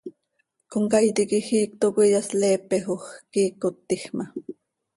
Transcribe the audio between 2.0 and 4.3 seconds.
iyasleepejoj, quiicot tiij ma.